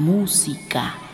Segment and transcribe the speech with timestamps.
[0.00, 1.09] música.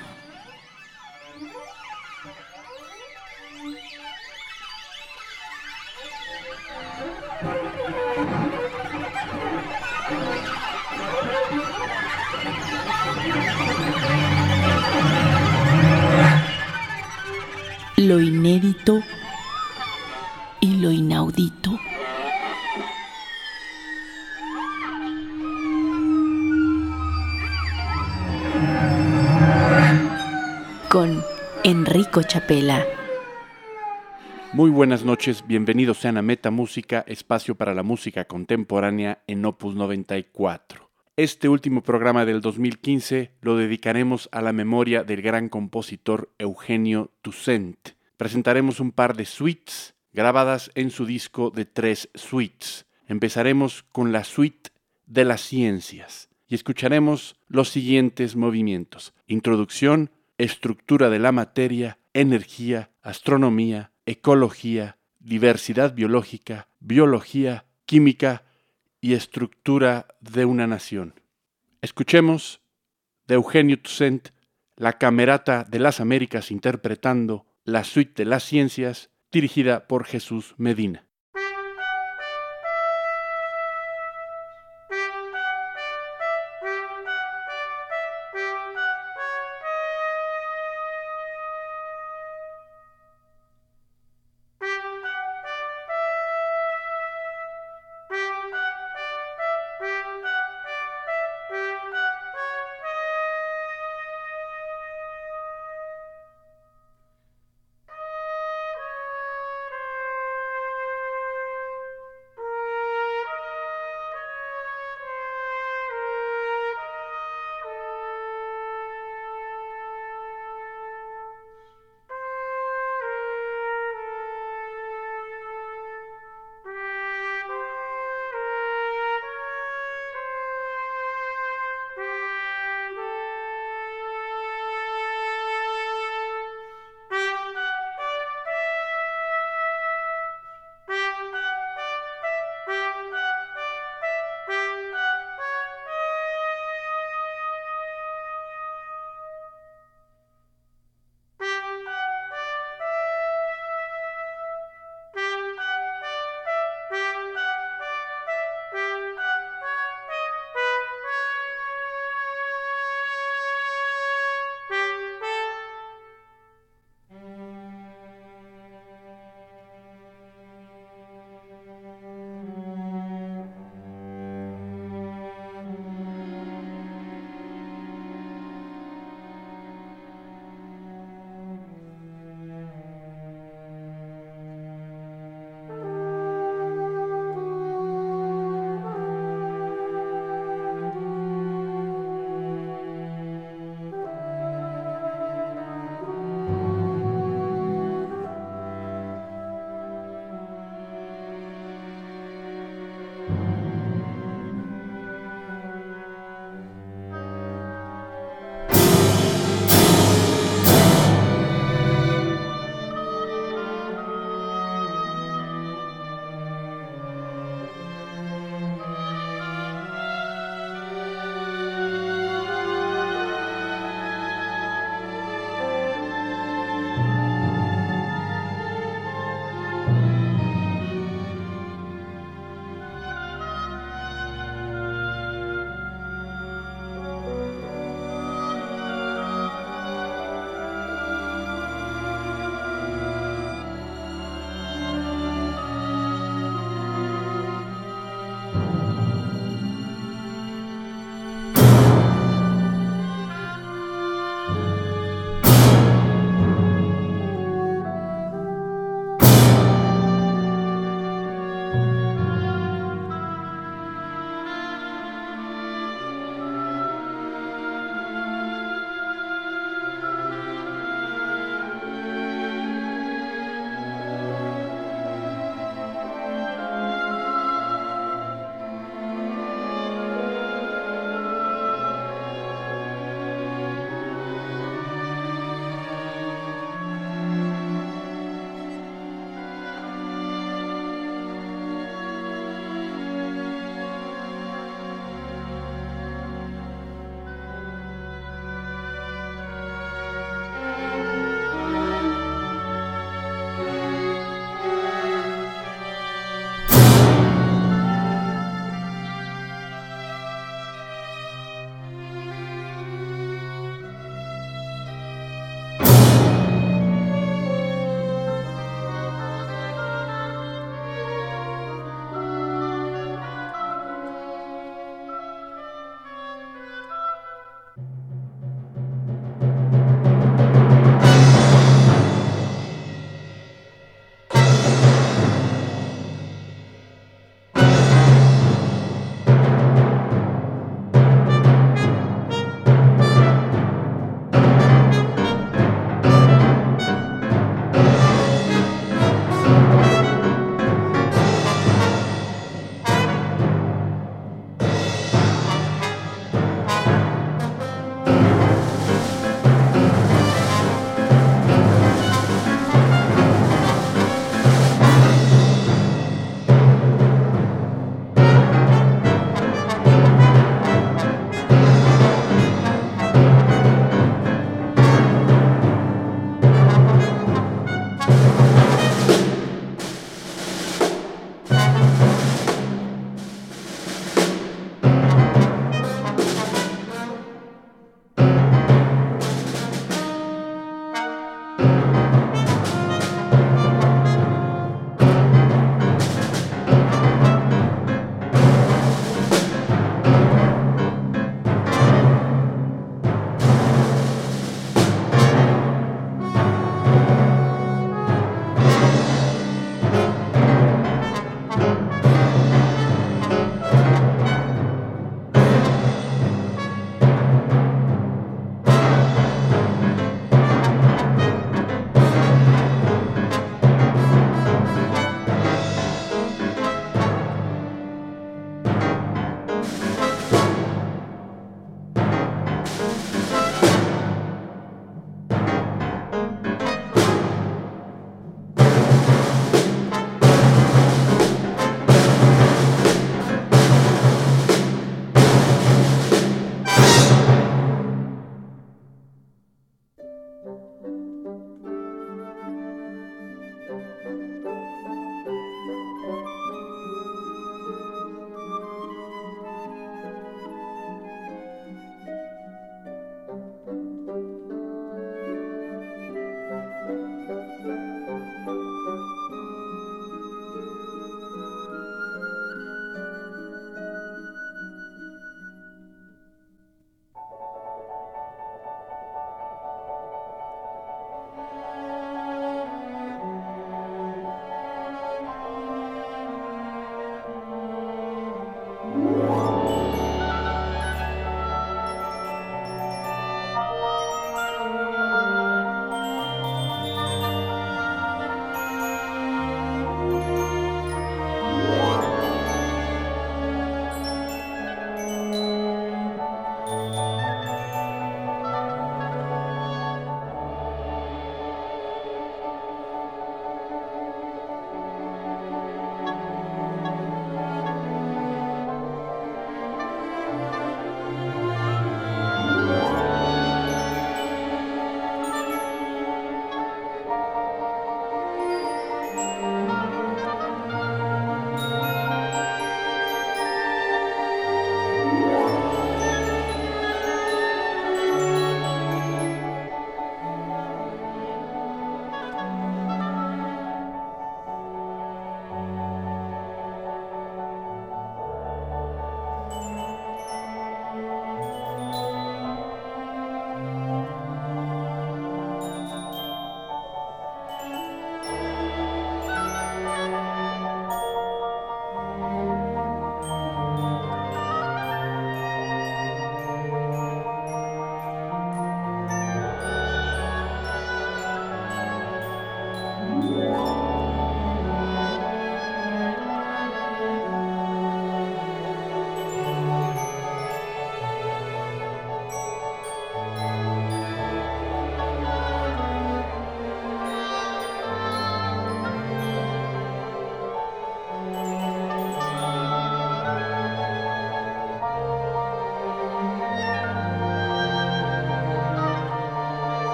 [34.57, 39.75] Muy buenas noches, bienvenidos sean a Meta Música, espacio para la música contemporánea en Opus
[39.75, 40.89] 94.
[41.15, 47.91] Este último programa del 2015 lo dedicaremos a la memoria del gran compositor Eugenio Toussaint.
[48.17, 52.87] Presentaremos un par de suites grabadas en su disco de tres suites.
[53.09, 54.71] Empezaremos con la suite
[55.05, 59.13] de las ciencias y escucharemos los siguientes movimientos.
[59.27, 68.45] Introducción, estructura de la materia, energía, astronomía, ecología, diversidad biológica, biología, química
[69.01, 71.21] y estructura de una nación.
[71.83, 72.61] Escuchemos
[73.27, 74.29] de Eugenio Toussaint
[74.77, 81.06] la Camerata de las Américas interpretando la Suite de las Ciencias dirigida por Jesús Medina.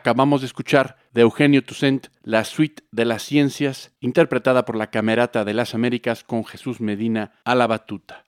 [0.00, 5.44] Acabamos de escuchar de Eugenio Toussaint la suite de las ciencias, interpretada por la Camerata
[5.44, 8.24] de las Américas con Jesús Medina a la batuta.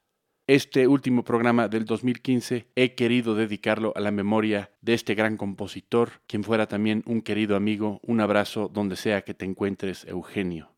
[0.46, 6.20] Este último programa del 2015 he querido dedicarlo a la memoria de este gran compositor,
[6.26, 8.00] quien fuera también un querido amigo.
[8.02, 10.74] Un abrazo donde sea que te encuentres, Eugenio.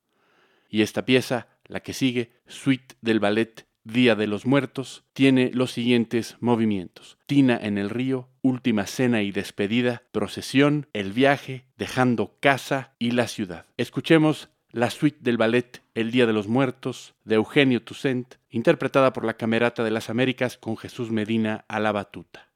[0.69, 5.73] Y esta pieza, la que sigue, Suite del Ballet Día de los Muertos, tiene los
[5.73, 7.19] siguientes movimientos.
[7.27, 13.29] Tina en el río, última cena y despedida, procesión, el viaje, dejando casa y la
[13.29, 13.67] ciudad.
[13.77, 19.25] Escuchemos la suite del ballet El Día de los Muertos de Eugenio Toussaint, interpretada por
[19.25, 22.49] la Camerata de las Américas con Jesús Medina a la batuta.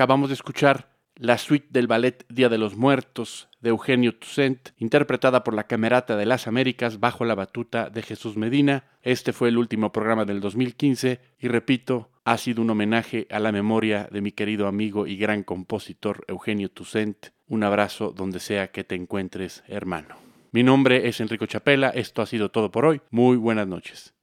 [0.00, 5.44] Acabamos de escuchar la suite del ballet Día de los Muertos de Eugenio Toussaint, interpretada
[5.44, 8.84] por la Camerata de las Américas bajo la batuta de Jesús Medina.
[9.02, 13.52] Este fue el último programa del 2015 y repito, ha sido un homenaje a la
[13.52, 17.26] memoria de mi querido amigo y gran compositor Eugenio Toussaint.
[17.46, 20.16] Un abrazo donde sea que te encuentres, hermano.
[20.50, 23.02] Mi nombre es Enrico Chapela, esto ha sido todo por hoy.
[23.10, 24.14] Muy buenas noches.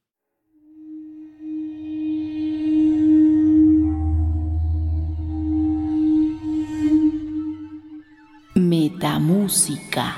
[8.57, 10.15] Metamúsica.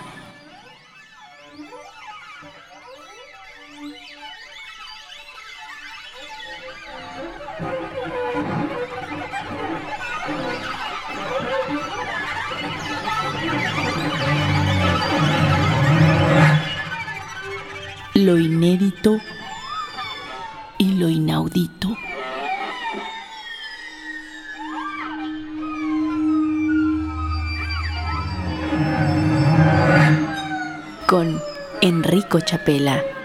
[18.13, 19.19] Lo inédito
[20.77, 21.89] y lo inaudito.
[31.09, 31.41] Con
[31.81, 33.18] Enrico Chapela.